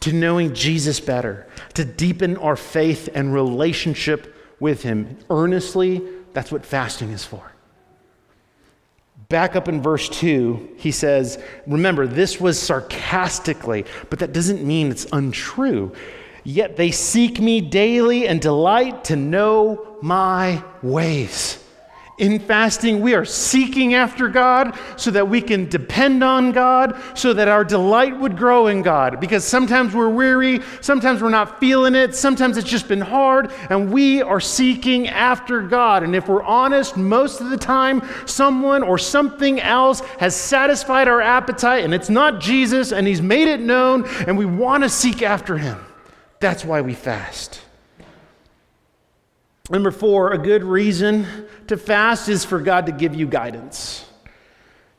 [0.01, 1.47] to knowing Jesus better,
[1.77, 5.17] to deepen our faith and relationship with Him.
[5.29, 6.01] Earnestly,
[6.33, 7.51] that's what fasting is for.
[9.29, 14.89] Back up in verse 2, he says, Remember, this was sarcastically, but that doesn't mean
[14.89, 15.93] it's untrue.
[16.43, 21.63] Yet they seek me daily and delight to know my ways.
[22.17, 27.31] In fasting, we are seeking after God so that we can depend on God, so
[27.31, 29.19] that our delight would grow in God.
[29.19, 33.93] Because sometimes we're weary, sometimes we're not feeling it, sometimes it's just been hard, and
[33.93, 36.01] we are seeking after God.
[36.01, 41.21] And if we're honest, most of the time, someone or something else has satisfied our
[41.21, 45.21] appetite, and it's not Jesus, and He's made it known, and we want to seek
[45.21, 45.77] after Him.
[46.39, 47.61] That's why we fast.
[49.69, 51.27] Number four, a good reason
[51.67, 54.05] to fast is for God to give you guidance.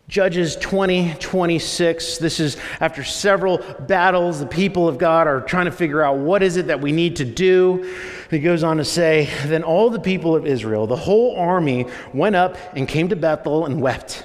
[0.09, 2.19] Judges 20, 26.
[2.19, 6.43] This is after several battles, the people of God are trying to figure out what
[6.43, 7.95] is it that we need to do.
[8.31, 12.37] He goes on to say, Then all the people of Israel, the whole army, went
[12.37, 14.25] up and came to Bethel and wept.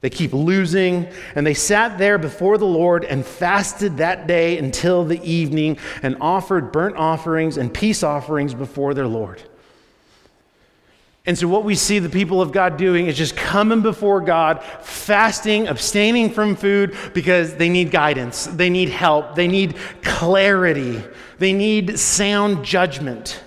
[0.00, 5.04] They keep losing, and they sat there before the Lord and fasted that day until
[5.04, 9.42] the evening and offered burnt offerings and peace offerings before their Lord.
[11.26, 14.64] And so, what we see the people of God doing is just coming before God,
[14.80, 21.02] fasting, abstaining from food because they need guidance, they need help, they need clarity,
[21.38, 23.42] they need sound judgment.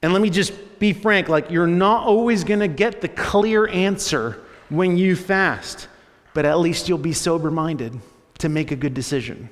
[0.00, 3.66] And let me just be frank like, you're not always going to get the clear
[3.66, 5.88] answer when you fast,
[6.34, 7.98] but at least you'll be sober minded
[8.38, 9.48] to make a good decision.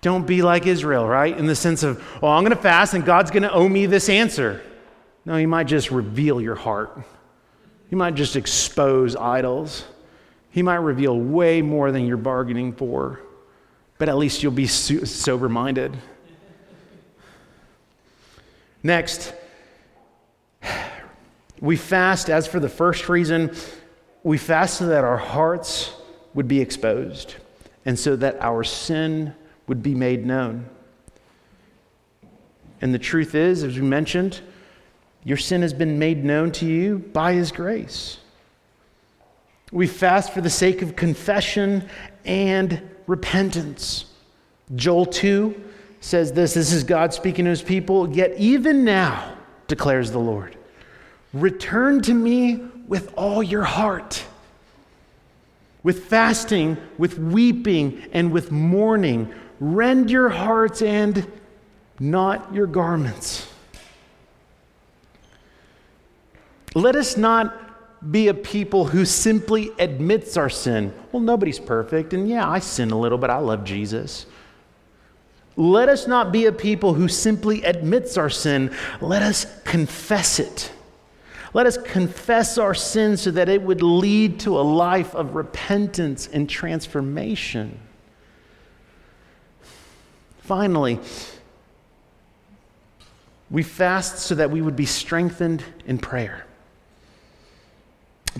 [0.00, 1.36] Don't be like Israel, right?
[1.36, 3.86] In the sense of, well, I'm going to fast and God's going to owe me
[3.86, 4.62] this answer.
[5.24, 7.02] No, He might just reveal your heart.
[7.88, 9.84] He might just expose idols.
[10.50, 13.20] He might reveal way more than you're bargaining for,
[13.98, 15.96] but at least you'll be sober minded.
[18.82, 19.32] Next,
[21.64, 23.50] we fast, as for the first reason,
[24.22, 25.94] we fast so that our hearts
[26.34, 27.36] would be exposed
[27.86, 29.34] and so that our sin
[29.66, 30.68] would be made known.
[32.82, 34.42] And the truth is, as we mentioned,
[35.24, 38.18] your sin has been made known to you by His grace.
[39.72, 41.88] We fast for the sake of confession
[42.26, 44.04] and repentance.
[44.74, 45.64] Joel 2
[46.00, 50.58] says this this is God speaking to His people, yet even now, declares the Lord.
[51.34, 54.24] Return to me with all your heart.
[55.82, 61.30] With fasting, with weeping, and with mourning, rend your hearts and
[61.98, 63.50] not your garments.
[66.74, 67.60] Let us not
[68.10, 70.94] be a people who simply admits our sin.
[71.12, 74.26] Well, nobody's perfect, and yeah, I sin a little, but I love Jesus.
[75.56, 78.74] Let us not be a people who simply admits our sin.
[79.00, 80.72] Let us confess it.
[81.54, 86.26] Let us confess our sins so that it would lead to a life of repentance
[86.26, 87.80] and transformation.
[90.40, 90.98] Finally,
[93.50, 96.44] we fast so that we would be strengthened in prayer.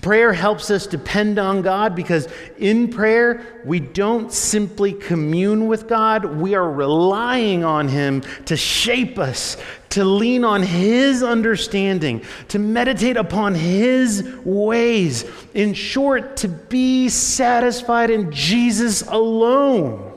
[0.01, 2.27] Prayer helps us depend on God because
[2.57, 9.17] in prayer, we don't simply commune with God, we are relying on Him to shape
[9.17, 9.57] us,
[9.89, 15.25] to lean on His understanding, to meditate upon His ways.
[15.53, 20.11] In short, to be satisfied in Jesus alone.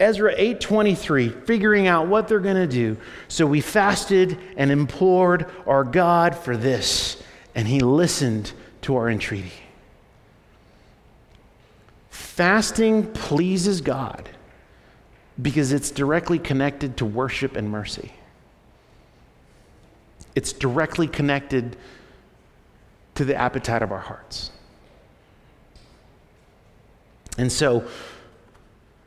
[0.00, 2.96] Ezra 8:23 figuring out what they're going to do.
[3.28, 7.22] So we fasted and implored our God for this,
[7.54, 8.52] and he listened
[8.82, 9.52] to our entreaty.
[12.10, 14.28] Fasting pleases God
[15.40, 18.12] because it's directly connected to worship and mercy.
[20.34, 21.76] It's directly connected
[23.14, 24.50] to the appetite of our hearts.
[27.38, 27.86] And so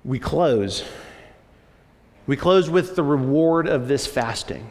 [0.03, 0.84] we close.
[2.28, 4.69] We close with the reward of this fasting.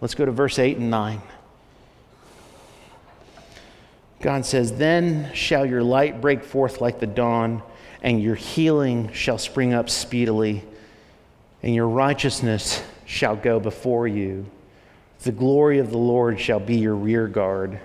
[0.00, 1.22] Let's go to verse 8 and 9.
[4.24, 7.62] God says, Then shall your light break forth like the dawn,
[8.00, 10.64] and your healing shall spring up speedily,
[11.62, 14.46] and your righteousness shall go before you.
[15.24, 17.78] The glory of the Lord shall be your rear guard.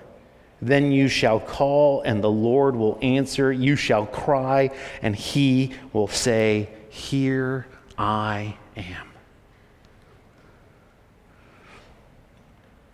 [0.62, 3.52] Then you shall call, and the Lord will answer.
[3.52, 4.70] You shall cry,
[5.02, 7.66] and he will say, Here
[7.98, 9.10] I am.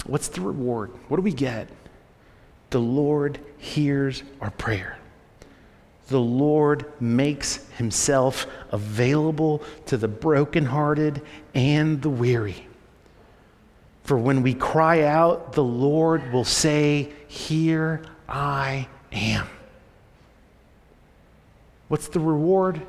[0.05, 0.91] What's the reward?
[1.07, 1.69] What do we get?
[2.71, 4.99] The Lord hears our prayer.
[6.09, 11.23] The Lord makes himself available to the brokenhearted
[11.55, 12.67] and the weary.
[14.05, 19.49] For when we cry out, the Lord will say, Here I am.
[21.89, 22.81] What's the reward?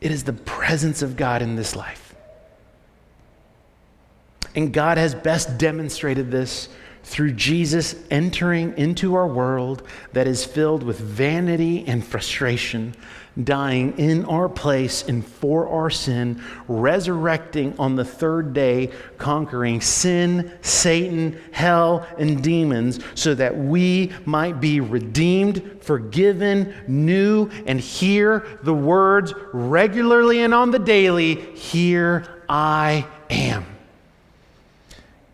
[0.00, 2.14] It is the presence of God in this life.
[4.54, 6.68] And God has best demonstrated this
[7.04, 9.82] through Jesus entering into our world
[10.12, 12.94] that is filled with vanity and frustration,
[13.42, 20.52] dying in our place and for our sin, resurrecting on the third day, conquering sin,
[20.60, 28.74] Satan, hell, and demons, so that we might be redeemed, forgiven, new, and hear the
[28.74, 33.66] words regularly and on the daily Here I am.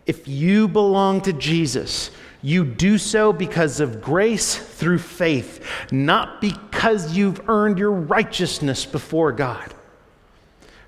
[0.08, 7.14] If you belong to Jesus, you do so because of grace through faith, not because
[7.14, 9.74] you've earned your righteousness before God.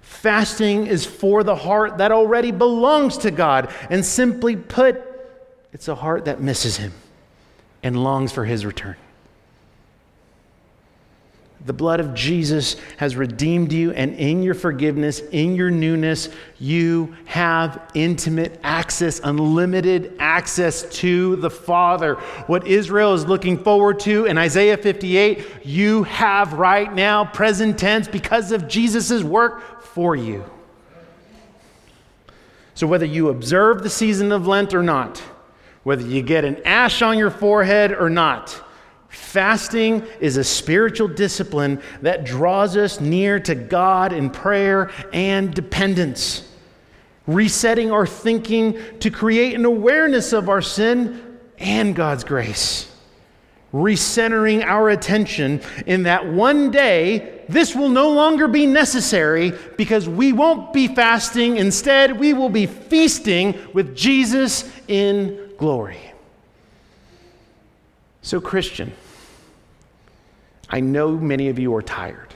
[0.01, 5.03] Fasting is for the heart that already belongs to God, and simply put,
[5.73, 6.93] it's a heart that misses Him
[7.83, 8.97] and longs for His return.
[11.67, 17.15] The blood of Jesus has redeemed you, and in your forgiveness, in your newness, you
[17.27, 22.15] have intimate access, unlimited access to the Father.
[22.47, 28.09] What Israel is looking forward to in Isaiah 58, you have right now, present tense,
[28.09, 30.45] because of Jesus' work for you.
[32.73, 35.19] So, whether you observe the season of Lent or not,
[35.83, 38.63] whether you get an ash on your forehead or not,
[39.11, 46.49] Fasting is a spiritual discipline that draws us near to God in prayer and dependence.
[47.27, 52.91] Resetting our thinking to create an awareness of our sin and God's grace.
[53.75, 60.33] Recentering our attention in that one day this will no longer be necessary because we
[60.33, 61.57] won't be fasting.
[61.57, 66.10] Instead, we will be feasting with Jesus in glory.
[68.23, 68.93] So, Christian,
[70.69, 72.35] I know many of you are tired.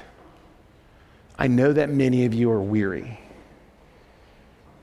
[1.39, 3.21] I know that many of you are weary.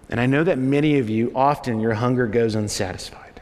[0.10, 3.42] And I know that many of you, often your hunger goes unsatisfied.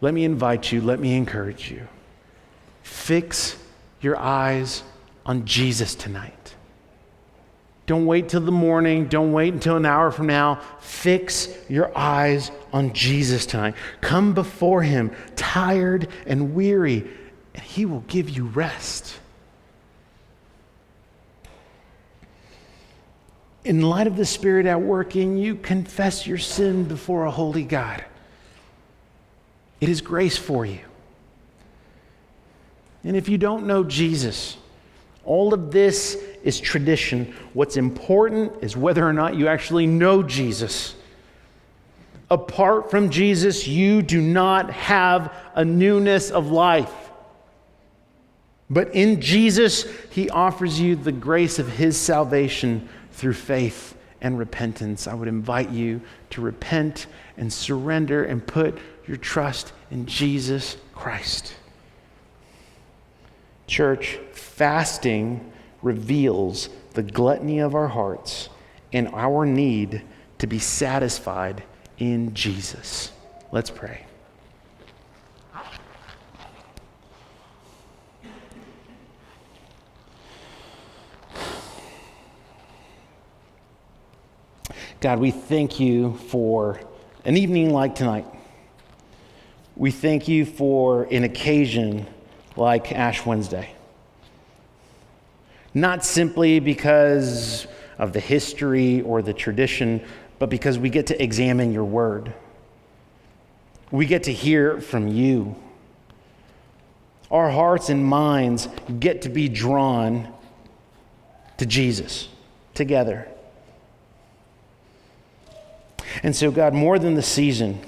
[0.00, 1.88] Let me invite you, let me encourage you.
[2.82, 3.56] Fix
[4.00, 4.82] your eyes
[5.24, 6.41] on Jesus tonight.
[7.86, 9.08] Don't wait till the morning.
[9.08, 10.60] Don't wait until an hour from now.
[10.80, 13.74] Fix your eyes on Jesus tonight.
[14.00, 17.04] Come before Him, tired and weary,
[17.54, 19.18] and He will give you rest.
[23.64, 27.62] In light of the Spirit at work in you, confess your sin before a holy
[27.64, 28.04] God.
[29.80, 30.80] It is grace for you.
[33.04, 34.56] And if you don't know Jesus,
[35.24, 37.34] all of this is tradition.
[37.52, 40.94] What's important is whether or not you actually know Jesus.
[42.30, 46.92] Apart from Jesus, you do not have a newness of life.
[48.70, 55.06] But in Jesus, he offers you the grace of his salvation through faith and repentance.
[55.06, 56.00] I would invite you
[56.30, 57.06] to repent
[57.36, 61.54] and surrender and put your trust in Jesus Christ.
[63.72, 65.50] Church, fasting
[65.80, 68.50] reveals the gluttony of our hearts
[68.92, 70.02] and our need
[70.36, 71.62] to be satisfied
[71.96, 73.12] in Jesus.
[73.50, 74.04] Let's pray.
[85.00, 86.78] God, we thank you for
[87.24, 88.26] an evening like tonight.
[89.76, 92.06] We thank you for an occasion
[92.56, 93.74] like Ash Wednesday.
[95.74, 97.66] Not simply because
[97.98, 100.04] of the history or the tradition,
[100.38, 102.32] but because we get to examine your word.
[103.90, 105.54] We get to hear from you.
[107.30, 110.32] Our hearts and minds get to be drawn
[111.58, 112.28] to Jesus
[112.74, 113.28] together.
[116.22, 117.80] And so, God, more than the season,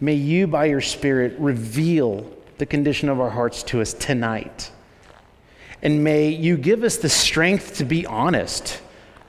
[0.00, 4.70] may you, by your Spirit, reveal the condition of our hearts to us tonight.
[5.82, 8.80] And may you give us the strength to be honest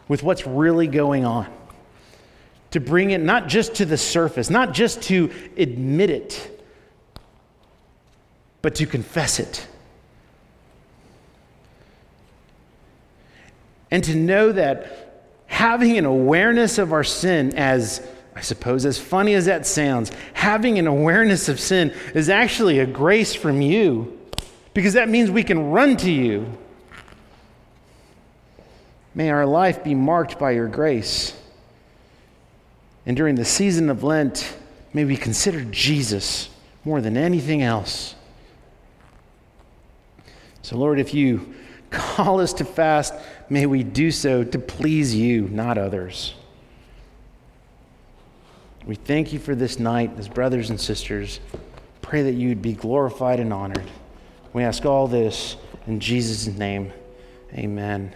[0.07, 1.51] with what's really going on.
[2.71, 6.63] To bring it not just to the surface, not just to admit it,
[8.61, 9.67] but to confess it.
[13.89, 18.05] And to know that having an awareness of our sin, as
[18.37, 22.85] I suppose, as funny as that sounds, having an awareness of sin is actually a
[22.85, 24.15] grace from you
[24.75, 26.45] because that means we can run to you.
[29.15, 31.35] May our life be marked by your grace.
[33.07, 34.55] And during the season of Lent,
[34.93, 36.49] may we consider Jesus
[36.85, 38.13] more than anything else.
[40.61, 41.55] So, Lord, if you
[41.89, 43.15] call us to fast,
[43.49, 46.35] may we do so to please you, not others.
[48.87, 51.41] We thank you for this night as brothers and sisters.
[52.01, 53.91] Pray that you would be glorified and honored.
[54.53, 55.57] We ask all this
[55.87, 56.93] in Jesus' name.
[57.53, 58.15] Amen.